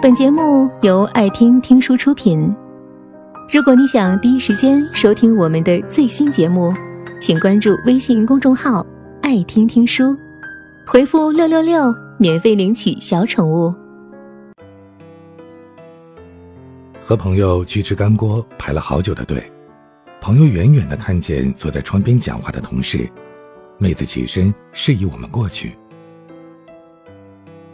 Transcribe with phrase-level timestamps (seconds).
[0.00, 2.54] 本节目由爱听听书出品。
[3.52, 6.72] 如果你想第一时间收听我们的最新节目，
[7.20, 8.86] 请关注微信公众号
[9.22, 10.16] “爱听听书”，
[10.86, 13.74] 回复“六六六”免费领取小宠物。
[17.00, 19.42] 和朋友去吃干锅，排了好久的队。
[20.20, 23.10] 朋友远远的看见坐在窗边讲话的同事，
[23.78, 25.76] 妹子起身示意我们过去。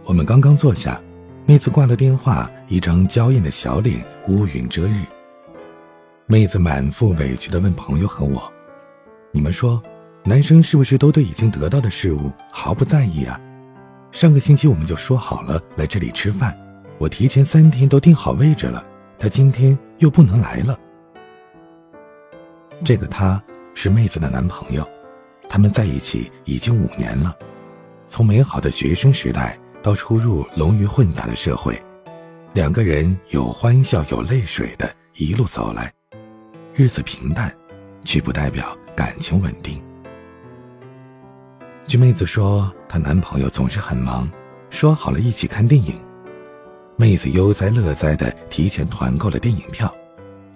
[0.06, 0.98] 我们刚刚坐下，
[1.46, 5.02] 妹子挂了电话，一张娇艳的小脸乌云遮日。
[6.24, 8.50] 妹子满腹委屈的问朋友和我
[9.30, 9.82] ：“你们说，
[10.22, 13.38] 男生是不是都对已经得到的事物毫不在意啊？
[14.10, 16.56] 上个星期我们就说好了来这里吃饭，
[16.96, 18.82] 我提前三天都订好位置了，
[19.18, 20.78] 他今天又不能来了。”
[22.82, 23.42] 这个他
[23.74, 24.88] 是妹子的男朋友，
[25.46, 27.36] 他们在一起已经五年了，
[28.08, 29.58] 从美好的学生时代。
[29.84, 31.78] 到出入龙鱼混杂的社会，
[32.54, 35.92] 两个人有欢笑有泪水的一路走来，
[36.72, 37.54] 日子平淡，
[38.02, 39.84] 却不代表感情稳定。
[41.86, 44.26] 据妹子说，她男朋友总是很忙，
[44.70, 46.00] 说好了一起看电影，
[46.96, 49.94] 妹子悠哉乐哉的提前团购了电影票，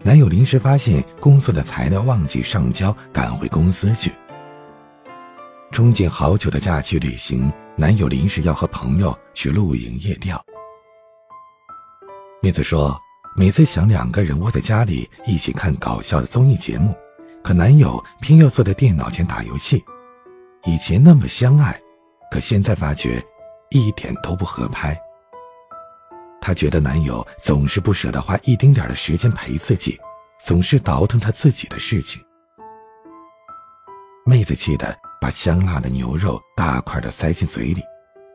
[0.03, 4.11] 男友临时发现工作的材料忘记上交，赶回公司去。
[5.71, 7.53] 憧憬好久的假期旅行。
[7.81, 10.45] 男友临时要和朋友去露营夜钓，
[12.43, 13.01] 妹子说，
[13.37, 16.93] 每次想两个人窝在家里一起看搞笑的综艺节目，
[17.41, 19.85] 可男友偏要坐在电脑前打游戏。
[20.65, 21.81] 以前那么相爱，
[22.33, 23.25] 可现在发觉
[23.71, 25.01] 一点都不合拍。
[26.41, 29.97] 她觉得男友总是不舍得花一丁点的时间陪自己，
[30.45, 32.21] 总是倒腾他自己的事情。
[34.27, 34.99] 妹子气得。
[35.21, 37.83] 把香辣的牛肉大块的塞进嘴里，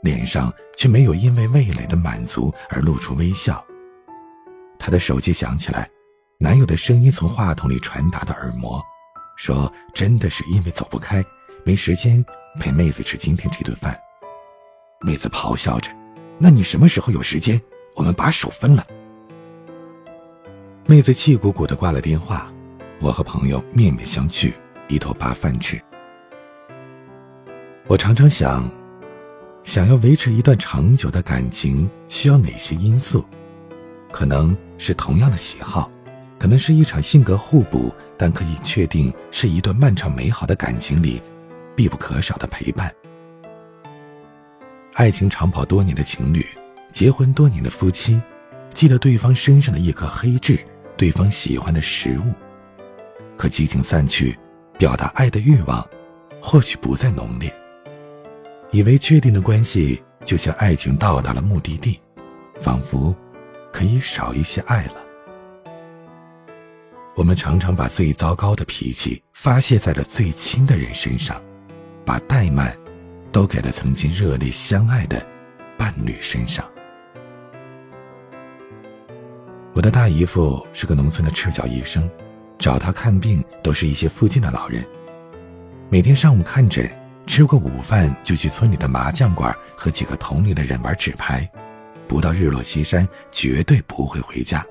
[0.01, 3.63] 脸上却没有因为味蕾的满足而露出微笑。
[4.77, 5.89] 她的手机响起来，
[6.39, 8.81] 男友的声音从话筒里传达到耳膜，
[9.37, 11.23] 说：“真的是因为走不开，
[11.63, 12.23] 没时间
[12.59, 13.97] 陪妹子吃今天这顿饭。”
[14.99, 15.89] 妹子咆哮着
[16.37, 17.61] ：“那你什么时候有时间？
[17.95, 18.85] 我们把手分了。”
[20.85, 22.51] 妹子气鼓鼓的挂了电话，
[22.99, 24.53] 我和朋友面面相觑，
[24.85, 25.81] 低头扒饭吃。
[27.85, 28.69] 我常常想，
[29.65, 33.25] 想要维持一段长久的感情，需要哪些因素？
[34.09, 35.91] 可能是同样的喜好，
[36.39, 41.21] 可能是一场性格互补，但可以确定是一段漫长美好的感情里
[41.75, 42.89] 必不可少的陪伴。
[44.93, 46.45] 爱情长跑多年的情侣，
[46.93, 48.19] 结婚多年的夫妻，
[48.73, 50.57] 记得对方身上的一颗黑痣，
[50.95, 52.33] 对方喜欢的食物，
[53.35, 54.39] 可激情散去，
[54.79, 55.85] 表达爱的欲望，
[56.41, 57.53] 或许不再浓烈。
[58.73, 62.01] 以为确定的关系就像爱情到达了目的地，
[62.59, 63.15] 仿佛
[63.71, 64.95] 可以少一些爱了。
[67.15, 71.39] 我们常常把最糟糕的脾气发泄在了最亲的人身上，
[72.03, 72.75] 把怠慢
[73.31, 75.23] 都给了曾经热烈相爱的
[75.77, 76.65] 伴侣身上。
[79.73, 82.09] 我的大姨夫是个农村的赤脚医生，
[82.57, 84.83] 找他看病都是一些附近的老人，
[85.91, 86.89] 每天上午看诊。
[87.25, 91.49] 吃过午饭就去村里的麻将馆和几个同龄的人玩纸牌，
[92.07, 94.63] 不到日落西山绝对不会回家。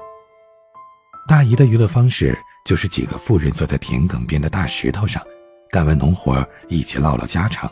[1.27, 5.23] 大姨的娱乐方式就是几个妇人坐在田埂边的大石头上，
[5.71, 7.71] 干完农活一起唠唠家常。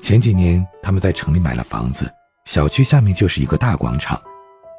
[0.00, 2.10] 前几年他们在城里买了房子，
[2.44, 4.18] 小区下面就是一个大广场，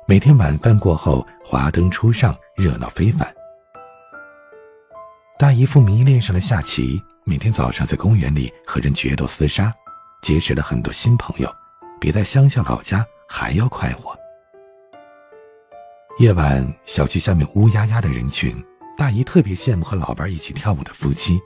[0.08, 3.28] 每天晚饭过后华灯初上，热闹非凡。
[5.38, 7.00] 大姨夫迷恋上了下棋。
[7.30, 9.72] 每天早上在公园里和人决斗厮杀，
[10.24, 11.48] 结识了很多新朋友，
[12.02, 14.18] 比在乡下老家还要快活。
[16.18, 18.58] 夜晚，小区下面乌压压的人群，
[18.98, 21.40] 大姨特别羡慕和老伴一起跳舞的夫妻。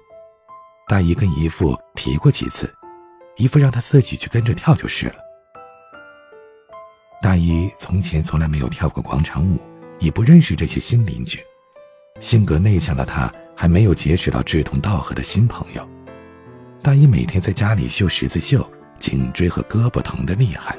[0.88, 2.74] 大姨跟姨父提过几次，
[3.36, 5.16] 姨父让她自己去跟着跳就是了。
[7.22, 9.60] 大姨从前从来没有跳过广场舞，
[10.00, 11.44] 也不认识这些新邻居，
[12.22, 13.30] 性格内向的她。
[13.56, 15.88] 还没有结识到志同道合的新朋友，
[16.82, 20.78] 大姨每天在家里绣十字绣，颈椎和胳膊疼得厉害，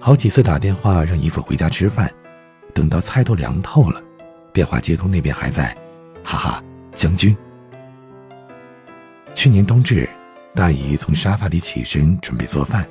[0.00, 2.12] 好几次打电话让姨父回家吃饭，
[2.74, 4.02] 等到菜都凉透了，
[4.52, 5.76] 电话接通那边还在，
[6.24, 7.36] 哈哈，将军。
[9.34, 10.08] 去年冬至，
[10.54, 12.86] 大姨从沙发里起身准备做饭，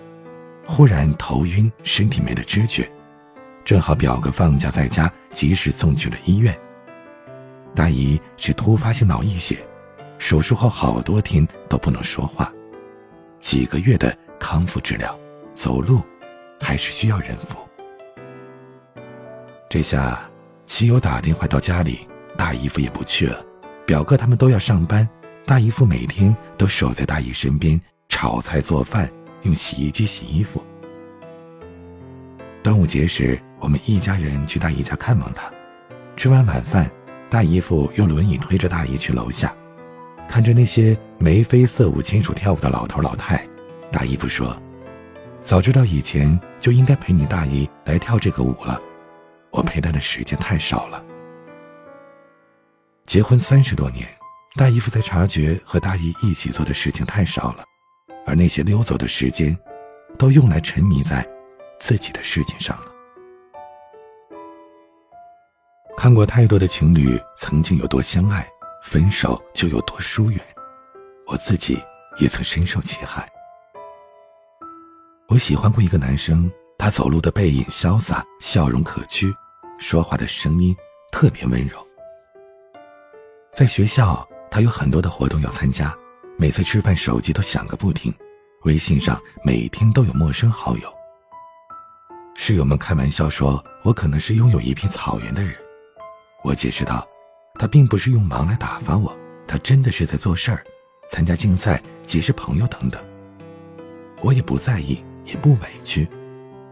[0.65, 2.89] 忽然头晕，身体没了知觉，
[3.63, 6.57] 正好表哥放假在家，及时送去了医院。
[7.73, 9.57] 大姨是突发性脑溢血，
[10.17, 12.51] 手术后好多天都不能说话，
[13.39, 15.17] 几个月的康复治疗，
[15.53, 16.01] 走路
[16.59, 17.57] 还是需要人扶。
[19.69, 20.19] 这下，
[20.65, 22.07] 亲友打电话到家里，
[22.37, 23.41] 大姨夫也不去了，
[23.85, 25.07] 表哥他们都要上班，
[25.45, 27.79] 大姨夫每天都守在大姨身边
[28.09, 29.09] 炒菜做饭，
[29.43, 30.61] 用洗衣机洗衣服。
[32.61, 35.49] 端午节时，我们一家人去大姨家看望她，
[36.17, 36.91] 吃完晚饭，
[37.31, 39.55] 大姨夫用轮椅推着大姨去楼下，
[40.27, 43.47] 看着那些眉飞色舞牵手跳舞的老头老太，
[43.89, 44.61] 大姨夫说。
[45.41, 48.81] 早知道以前就应该陪你大姨来跳这个舞了，
[49.49, 51.01] 我陪她的时间太少了。
[53.05, 54.05] 结婚三十多年，
[54.55, 57.63] 大姨夫才察觉和大姨一起做的事情太少了，
[58.25, 59.57] 而那些溜走的时间，
[60.19, 61.25] 都用来沉迷在
[61.79, 62.90] 自己的事情上了。
[66.01, 68.43] 看过太多的情侣曾经有多相爱，
[68.81, 70.43] 分手就有多疏远，
[71.27, 71.79] 我自己
[72.17, 73.29] 也曾深受其害。
[75.27, 79.31] 我喜欢过一个男生，他走路的背影潇洒，笑容可掬，
[79.77, 80.75] 说话的声音
[81.11, 81.77] 特别温柔。
[83.53, 85.95] 在学校，他有很多的活动要参加，
[86.35, 88.11] 每次吃饭手机都响个不停，
[88.63, 90.91] 微信上每天都有陌生好友。
[92.35, 95.55] 室友们开玩笑说，我可能是拥有一片草原的人。
[96.43, 97.07] 我解释道，
[97.55, 99.15] 他并不是用忙来打发我，
[99.47, 100.63] 他真的是在做事儿，
[101.09, 103.01] 参加竞赛、结识朋友等等。
[104.21, 105.03] 我也不在意。
[105.23, 106.07] 也不委屈，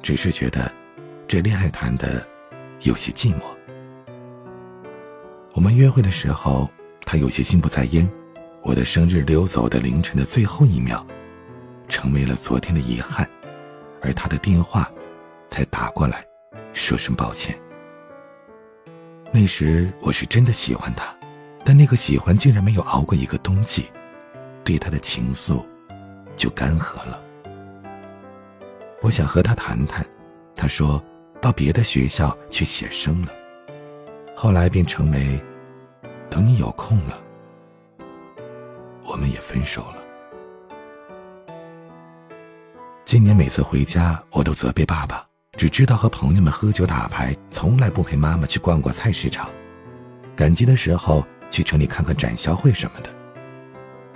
[0.02, 0.70] 只是觉得
[1.28, 2.28] 这恋爱谈的
[2.82, 3.44] 有些寂寞。
[5.54, 6.68] 我们约会的时候，
[7.06, 8.10] 他有些心不在焉。
[8.64, 11.06] 我的生日溜走的凌晨的最后一秒，
[11.88, 13.30] 成为了昨天的遗憾，
[14.02, 14.92] 而他的电话
[15.48, 16.26] 才打过来，
[16.74, 17.56] 说声抱歉。
[19.32, 21.06] 那时我是真的喜欢他，
[21.64, 23.86] 但那个喜欢竟然没有熬过一个冬季，
[24.64, 25.64] 对他的情愫
[26.36, 27.22] 就干涸了。
[29.02, 30.06] 我想和他谈谈，
[30.56, 31.02] 他说
[31.40, 33.32] 到别的学校去写生了。
[34.36, 35.40] 后来便成为，
[36.30, 37.22] 等你有空了，
[39.06, 39.98] 我们也分手了。
[43.06, 45.26] 今年每次回家，我都责备爸爸，
[45.58, 49.50] 只知道和朋友们喝酒打牌，从来不陪妈妈去逛逛菜市场。
[50.36, 53.10] 赶集的时候去城里看看展销会什么的，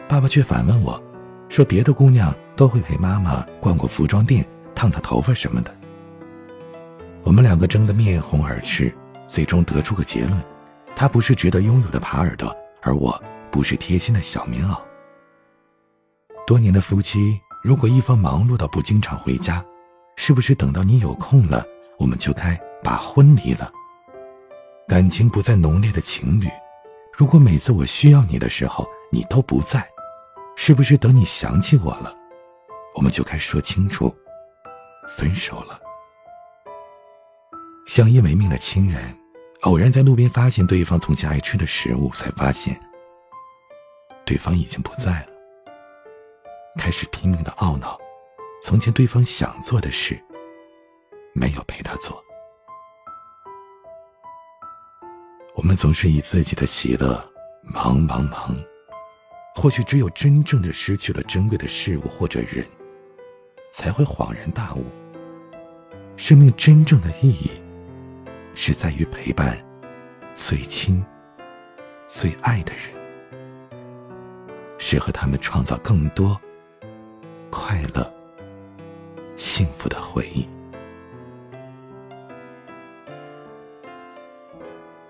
[0.07, 1.01] 爸爸却反问我，
[1.50, 4.45] 说别的姑娘都会陪妈妈逛过服装店。
[4.75, 5.74] 烫烫头发什么的，
[7.24, 8.94] 我们两个争得面红耳赤，
[9.29, 10.41] 最终得出个结论：
[10.95, 13.21] 他不是值得拥有的耙耳朵，而我
[13.51, 14.77] 不是贴心的小棉袄。
[16.47, 19.63] 多年的夫妻，如果一方忙碌到不经常回家，
[20.15, 21.65] 是不是等到你有空了，
[21.98, 23.71] 我们就该把婚离了？
[24.88, 26.48] 感情不再浓烈的情侣，
[27.18, 29.88] 如果每次我需要你的时候你都不在，
[30.56, 32.15] 是不是等你想起我了，
[32.95, 34.13] 我们就该说清楚？
[35.18, 35.80] 分手了，
[37.86, 39.15] 相依为命的亲人，
[39.62, 42.80] 偶然在路边发现对方从前爱吃的食物，才发现
[44.25, 45.27] 对方已经不在了。
[46.77, 48.00] 开始拼命的懊恼，
[48.63, 50.18] 从前对方想做的事，
[51.33, 52.24] 没有陪他做。
[55.54, 57.21] 我们总是以自己的喜乐
[57.62, 58.56] 忙忙忙，
[59.54, 62.65] 或许只有真正的失去了珍贵的事物或者人。
[63.74, 64.86] 才会恍然大悟，
[66.15, 67.50] 生命真正的意义，
[68.53, 69.58] 是在于陪伴
[70.36, 71.03] 最亲、
[72.08, 72.93] 最爱的人，
[74.77, 76.39] 是和他们创造更多
[77.50, 78.12] 快乐、
[79.45, 80.47] 幸福的回忆。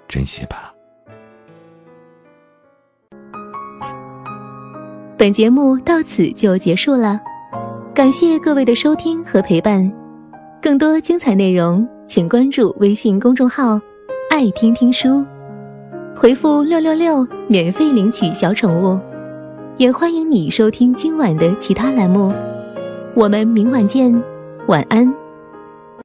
[0.08, 0.74] 珍惜吧。
[5.16, 7.22] 本节目到此就结束了。
[7.94, 9.90] 感谢各位的收听和陪伴，
[10.60, 13.80] 更多精彩内容请关注微信公众号
[14.32, 15.24] “爱听听书”，
[16.18, 19.00] 回复“六六六”免费领取小宠物，
[19.78, 22.34] 也欢迎你收听今晚的其他栏目。
[23.16, 24.12] 我们明晚见，
[24.68, 25.23] 晚安。